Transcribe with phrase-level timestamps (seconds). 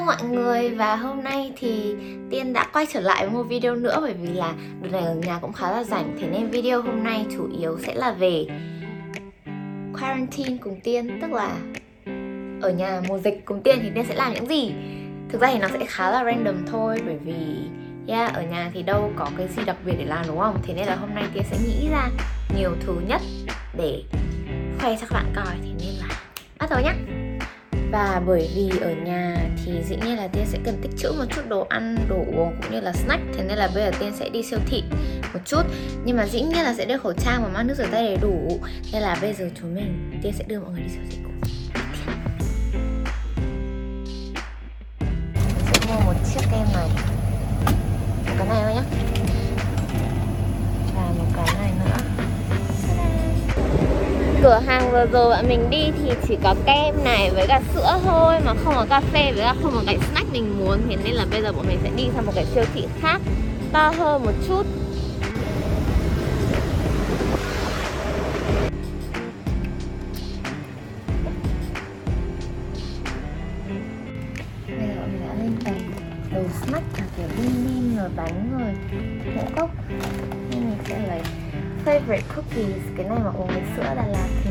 [0.00, 0.70] Hello mọi người.
[0.70, 1.94] Và hôm nay thì
[2.30, 5.14] Tiên đã quay trở lại với một video nữa bởi vì là đợt này ở
[5.14, 6.16] nhà cũng khá là rảnh.
[6.20, 8.46] Thế nên video hôm nay chủ yếu sẽ là về
[9.92, 11.56] quarantine cùng Tiên tức là
[12.62, 14.72] ở nhà mùa dịch cùng Tiên thì Tiên sẽ làm những gì?
[15.28, 17.56] Thực ra thì nó sẽ khá là random thôi bởi vì
[18.08, 20.58] yeah, ở nhà thì đâu có cái gì đặc biệt để làm đúng không?
[20.62, 22.08] Thế nên là hôm nay Tiên sẽ nghĩ ra
[22.56, 23.20] nhiều thứ nhất
[23.76, 24.02] để
[24.80, 25.54] khoe cho các bạn coi.
[25.62, 26.14] Thế nên là
[26.58, 27.19] bắt đầu nhé
[27.92, 31.24] và bởi vì ở nhà thì dĩ nhiên là tiên sẽ cần tích trữ một
[31.30, 33.22] chút đồ ăn, đồ uống cũng như là snack.
[33.36, 34.82] Thế nên là bây giờ tiên sẽ đi siêu thị
[35.32, 35.62] một chút.
[36.04, 38.16] Nhưng mà dĩ nhiên là sẽ đeo khẩu trang và mang nước rửa tay đầy
[38.16, 38.60] đủ.
[38.92, 41.40] Nên là bây giờ chúng mình, tiên sẽ đưa mọi người đi siêu thị cùng.
[45.72, 46.88] Sẽ mua một chiếc kem này.
[48.38, 48.99] Cái này thôi nhá.
[54.42, 57.98] Cửa hàng vừa rồi bọn mình đi thì chỉ có kem này với cả sữa
[58.04, 60.78] thôi mà không có cà phê với cả không có cái snack mình muốn.
[60.88, 63.20] Thế nên là bây giờ bọn mình sẽ đi sang một cái siêu thị khác,
[63.72, 64.62] to hơn một chút.
[82.50, 82.64] Thì
[82.96, 84.50] cái này mà uống với sữa Đà Lạt thì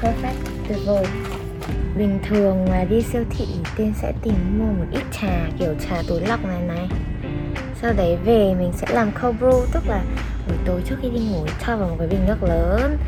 [0.00, 1.06] perfect tuyệt vời.
[1.96, 6.02] Bình thường mà đi siêu thị tiên sẽ tìm mua một ít trà, kiểu trà
[6.08, 6.88] túi lọc này này.
[7.82, 10.04] Sau đấy về mình sẽ làm cold brew, tức là
[10.48, 12.98] buổi tối trước khi đi ngủ cho vào một cái bình nước lớn,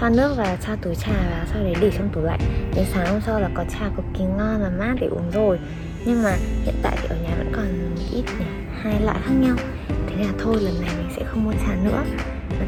[0.00, 2.40] cho nước và cho túi trà vào, sau đấy để trong tủ lạnh.
[2.74, 5.58] Đến sáng hôm sau là có trà cực kỳ ngon và mát để uống rồi.
[6.04, 8.46] Nhưng mà hiện tại thì ở nhà vẫn còn ít nhỉ?
[8.82, 9.56] Hai loại khác nhau.
[9.88, 12.04] Thế là thôi, lần này mình sẽ không mua trà nữa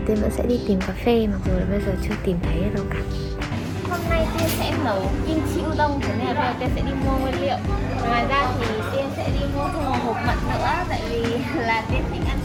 [0.07, 2.55] tiên vẫn sẽ đi tìm cà phê mặc dù là bây giờ chưa tìm thấy
[2.63, 2.99] ở đâu cả.
[3.91, 6.83] Hôm nay tiên sẽ nấu kim chi udon thế nên là bây giờ tiên sẽ
[6.83, 7.57] đi mua nguyên liệu.
[8.09, 11.23] Ngoài ra thì tiên sẽ đi mua thêm một hộp mận nữa tại vì
[11.55, 12.39] là tiên thích ăn.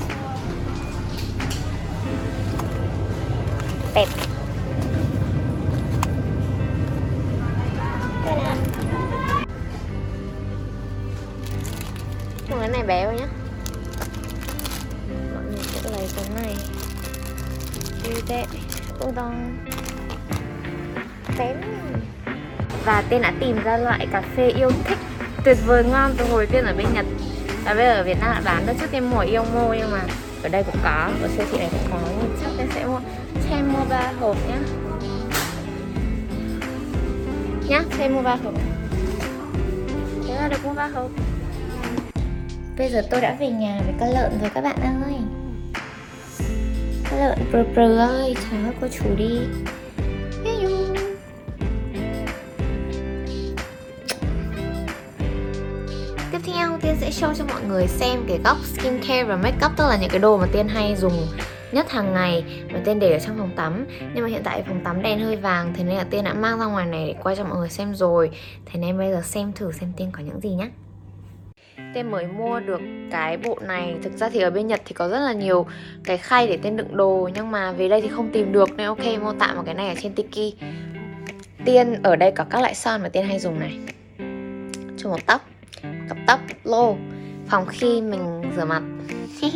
[12.48, 13.28] Chua một cái này bé thôi nhá.
[15.34, 16.56] Mọi người sẽ lấy cái này
[18.08, 18.44] như
[19.08, 19.58] udon
[22.86, 24.98] và tên đã tìm ra loại cà phê yêu thích.
[25.44, 27.06] Tuyệt vời ngon từ hồi tiên ở bên Nhật.
[27.66, 29.92] Và bây giờ ở Việt Nam đã bán được trước tiên mùa yêu mô, nhưng
[29.92, 30.02] mà
[30.44, 31.98] ở đây cũng có, ở siêu thị này cũng có.
[32.22, 33.00] Nhưng chắc tiên sẽ mua
[33.50, 34.58] thêm mua ba hộp nhá.
[37.68, 38.54] Nhá thêm mua ba hộp.
[40.28, 41.12] Thế là được mua ba hộp.
[42.78, 45.16] Bây giờ tôi đã về nhà với con lợn rồi các bạn ơi
[47.18, 49.40] lợn prừ prừ ơi thả các cô chủ đi.
[56.32, 59.88] Tiếp theo, tiên sẽ show cho mọi người xem cái góc skincare và makeup tức
[59.88, 61.28] là những cái đồ mà tiên hay dùng
[61.72, 63.86] nhất hàng ngày mà tiên để ở trong phòng tắm.
[64.14, 66.60] Nhưng mà hiện tại phòng tắm đèn hơi vàng, thế nên là tiên đã mang
[66.60, 68.32] ra ngoài này để quay cho mọi người xem rồi.
[68.66, 70.70] Thế nên bây giờ xem thử xem tiên có những gì nhé
[71.94, 73.96] Tên mới mua được cái bộ này.
[74.04, 75.66] Thực ra thì ở bên Nhật thì có rất là nhiều
[76.04, 78.88] cái khay để tên đựng đồ, Nhưng mà về đây thì không tìm được Nên
[78.88, 80.56] ok mua tạm một cái này ở trên Tiki.
[81.66, 83.80] Tiên, ở đây có các loại son mà Tiên hay dùng này.
[84.98, 85.50] Cho một tóc,
[86.10, 86.96] Cặp tóc, lô.
[87.48, 88.82] Phòng khi mình rửa mặt.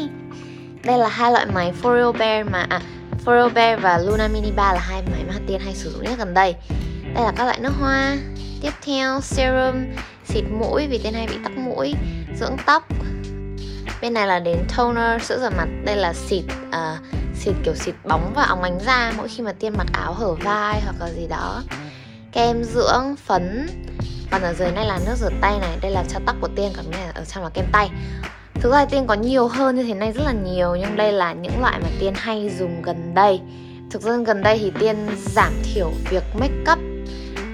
[0.86, 2.82] Đây là hai loại máy For Bear mà À
[3.26, 6.14] For Bear và Luna Mini 3 là hai máy mà Tiên hay sử dụng nhất
[6.18, 6.56] gần đây.
[7.16, 8.18] Đây là các loại nước hoa.
[8.62, 9.86] Tiếp theo, serum
[10.34, 11.94] xịt mũi vì tên hay bị tắc mũi
[12.40, 12.88] dưỡng tóc.
[14.02, 15.68] Bên này là đến toner sữa rửa mặt.
[15.86, 17.00] Đây là xịt uh,
[17.36, 20.34] xịt kiểu xịt bóng và óng ánh da mỗi khi mà tiên mặc áo hở
[20.34, 21.64] vai hoặc là gì đó.
[22.32, 23.68] Kem dưỡng phấn.
[24.32, 25.78] Còn ở dưới này là nước rửa tay này.
[25.82, 27.90] Đây là cho tóc của tiên còn này ở trong là kem tay.
[28.54, 31.34] Thực ra tiên có nhiều hơn như thế này rất là nhiều nhưng đây là
[31.34, 33.40] những loại mà tiên hay dùng gần đây.
[33.92, 36.80] Thực ra gần đây thì tiên giảm thiểu việc make up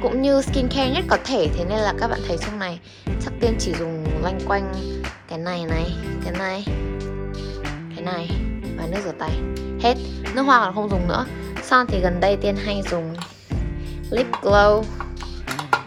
[0.01, 3.33] cũng như skincare nhất có thể, thế nên là các bạn thấy trong này, chắc
[3.39, 4.73] tiên chỉ dùng loanh quanh
[5.27, 5.91] cái này này,
[6.23, 6.65] cái này
[7.95, 8.29] cái này
[8.77, 9.31] và nước rửa tay.
[9.81, 9.95] Hết.
[10.35, 11.25] Nước hoa còn không dùng nữa.
[11.63, 13.15] Son thì gần đây tiên hay dùng
[14.11, 14.83] lip glow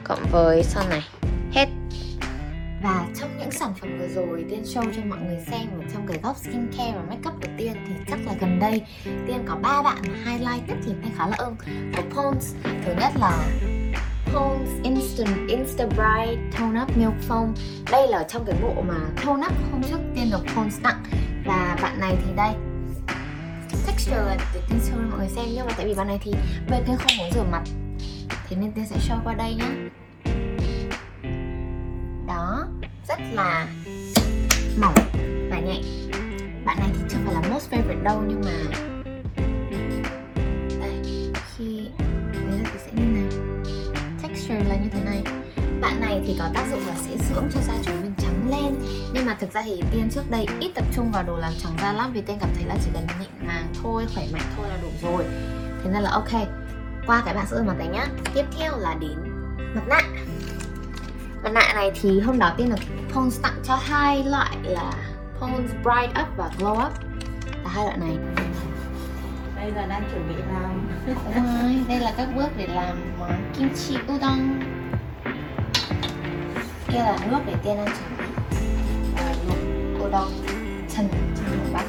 [0.04, 1.02] cộng với son này.
[1.52, 1.66] Hết.
[2.82, 6.06] Và trong những sản phẩm vừa rồi Tiên show cho mọi người xem ở trong
[6.06, 9.82] cái góc skincare và makeup của Tiên thì chắc là gần đây Tiên có ba
[9.82, 11.56] bạn highlight nhất thì Tiên khá là ưng.
[11.96, 12.54] Của Pond's
[12.84, 13.48] thứ nhất là
[14.32, 17.52] Homes Instant Insta Bright Tone Up Milk Foam
[17.90, 18.94] Đây là trong cái bộ mà
[19.26, 21.02] Tone Up hôm trước tiên được Homes tặng.
[21.46, 22.54] Và bạn này thì đây.
[23.86, 26.32] Texture để tiên show mọi người xem Nhưng mà tại vì bạn này thì
[26.68, 27.62] về tiên không muốn rửa mặt.
[28.48, 29.70] Thế nên tiên sẽ show qua đây nhá
[32.26, 32.66] Đó,
[33.08, 33.66] rất là
[34.80, 34.94] mỏng
[35.50, 35.80] và nhẹ.
[36.64, 38.52] Bạn này thì chưa phải là most favorite đâu, nhưng mà
[46.10, 48.74] này thì có tác dụng là sẽ dưỡng cho da chúng mình trắng lên.
[49.14, 51.72] Nhưng mà thực ra thì tiên trước đây ít tập trung vào đồ làm trắng
[51.82, 54.66] da lắm vì tiên cảm thấy là chỉ cần mịn màng thôi khỏe mạnh thôi
[54.68, 55.24] là đủ rồi.
[55.84, 56.48] Thế nên là ok
[57.06, 58.06] qua cái bảng sữa mặt này nhá.
[58.34, 59.16] Tiếp theo là đến
[59.74, 60.02] mặt nạ.
[61.42, 62.80] Mặt nạ này thì hôm đó tiên được
[63.14, 64.92] Pond's tặng cho hai loại là
[65.40, 66.92] Pond's Bright Up và Glow Up.
[67.64, 68.16] Là hai loại này.
[69.56, 70.88] Bây giờ đang chuẩn bị làm.
[71.06, 74.60] Đúng rồi, đây là các bước để làm món kim chi udon
[76.92, 78.24] Kia là nước để tiên ăn chuẩn bị
[79.16, 80.28] Và luộc udon
[80.96, 81.08] chân.
[81.36, 81.84] Trần của bát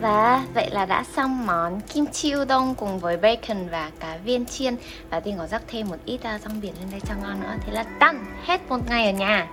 [0.00, 4.46] Và vậy là đã xong món kim chi udon cùng với bacon và cá viên
[4.46, 4.76] chiên.
[5.10, 7.54] Và Tiên có rắc thêm một ít à, rong biển lên đây cho ngon nữa.
[7.66, 9.48] Thế là done, hết một ngày ở nhà.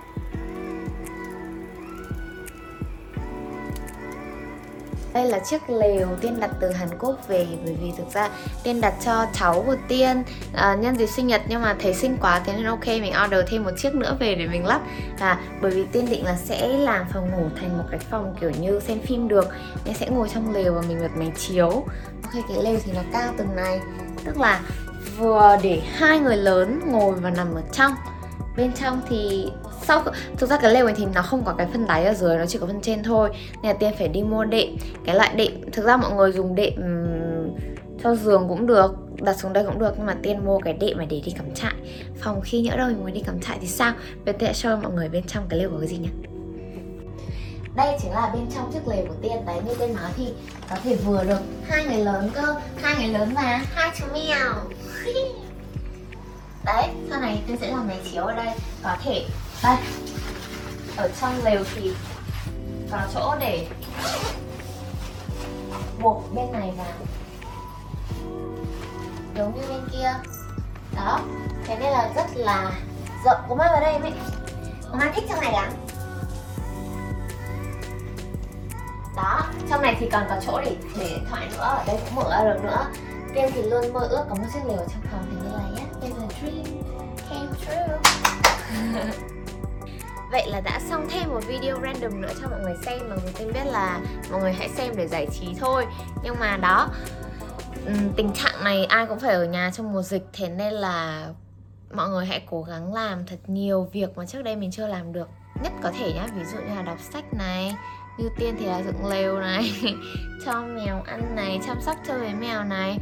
[5.18, 8.30] Đây là chiếc lều Tiên đặt từ Hàn Quốc về Bởi vì thực ra
[8.62, 10.22] Tiên đặt cho cháu của Tiên
[10.54, 13.40] à, Nhân dịp sinh nhật nhưng mà thấy xinh quá Thế nên ok mình order
[13.48, 14.80] thêm một chiếc nữa về để mình lắp.
[15.18, 18.50] À, Bởi vì Tiên định là sẽ làm phòng ngủ thành một cái phòng kiểu
[18.60, 19.48] như xem phim được
[19.84, 21.70] Nên sẽ ngồi trong lều và mình bật máy chiếu.
[22.22, 23.80] Ok cái lều thì nó cao từng này.
[24.24, 24.60] Tức là
[25.16, 27.92] vừa để hai người lớn ngồi và nằm ở trong.
[28.56, 29.50] Bên trong thì
[29.88, 30.04] sau
[30.36, 32.46] thực ra cái lều này thì nó không có cái phần đáy ở dưới, nó
[32.46, 33.30] chỉ có phần trên thôi.
[33.62, 34.68] Nên là tiên phải đi mua đệm.
[35.04, 36.72] Cái loại đệm, thực ra mọi người dùng đệm
[38.02, 40.98] cho giường cũng được, đặt xuống đây cũng được, nhưng mà tiên mua cái đệm
[40.98, 41.72] mà để đi cắm trại.
[42.20, 43.92] Phòng khi nhỡ đâu mình muốn đi cắm trại thì sao?
[44.24, 46.08] Bây giờ tiên sẽ show mọi người bên trong cái lều có cái gì nhỉ?
[47.76, 50.28] Đây chính là bên trong chiếc lều của tiên đấy, như tiên nói thì
[50.70, 52.54] có thể vừa được hai người lớn cơ.
[52.82, 54.54] Hai người lớn và hai chú mèo.
[56.64, 58.48] Đấy, sau này tiên sẽ làm máy chiếu ở đây.
[58.82, 59.24] Có thể
[59.62, 59.76] đây.
[60.96, 61.94] Ở trong lều thì
[62.90, 63.66] có chỗ để
[66.02, 66.86] buộc bên này vào.
[69.36, 70.14] Giống như bên kia.
[70.96, 71.20] Đó.
[71.64, 72.72] Thế nên là rất là
[73.24, 73.40] rộng.
[73.48, 74.12] Của mai vào đây mẹ
[74.90, 75.72] có mai thích trong này lắm
[79.16, 79.42] đó.
[79.70, 81.58] Trong này thì còn có chỗ để để điện thoại nữa.
[81.58, 82.86] Ở đây cũng mở ra được nữa.
[83.34, 85.26] Tiên thì luôn mơ ước có một chiếc lều ở trong phòng.
[85.30, 86.64] Thế như là yes there's a dream.
[87.30, 87.98] Came true.
[90.30, 93.34] Vậy là đã xong thêm một video random nữa cho mọi người xem Mà mình
[93.38, 95.86] tin biết là mọi người hãy xem để giải trí thôi.
[96.22, 96.88] Nhưng mà đó
[98.16, 101.28] Tình trạng này ai cũng phải ở nhà trong mùa dịch Thế nên là
[101.92, 105.12] mọi người hãy cố gắng làm thật nhiều việc mà trước đây mình chưa làm
[105.12, 105.28] được
[105.62, 107.74] Nhất có thể nhá, ví dụ như là đọc sách này
[108.18, 109.72] Như tiên thì là dựng lều này
[110.44, 112.98] Cho mèo ăn này, chăm sóc chơi với mèo này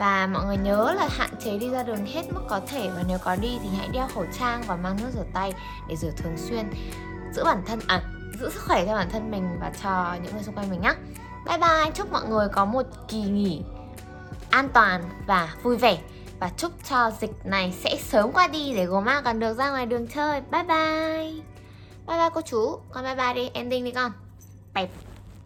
[0.00, 3.02] và mọi người nhớ là hạn chế đi ra đường hết mức có thể và
[3.08, 5.52] nếu có đi thì hãy đeo khẩu trang và mang nước rửa tay
[5.88, 6.70] để rửa thường xuyên.
[7.32, 8.02] Giữ bản thân à
[8.40, 10.94] giữ sức khỏe cho bản thân mình và cho những người xung quanh mình nhé
[11.46, 13.62] bye bye, chúc mọi người có một kỳ nghỉ
[14.50, 15.98] an toàn và vui vẻ.
[16.40, 19.86] Và chúc cho dịch này sẽ sớm qua đi để gồm còn được ra ngoài
[19.86, 20.40] đường chơi.
[20.40, 21.32] Bye bye.
[22.06, 22.78] Bye bye cô chú.
[22.90, 24.12] Con bye bye đi, ending đi con.
[24.74, 25.09] Bye.